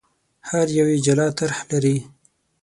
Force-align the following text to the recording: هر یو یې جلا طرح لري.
هر 0.49 0.67
یو 0.77 0.87
یې 0.93 0.99
جلا 1.05 1.27
طرح 1.39 1.57
لري. 1.71 1.97